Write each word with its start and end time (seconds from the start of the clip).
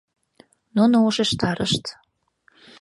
Нуно 0.75 0.97
ушештарышт. 1.07 1.83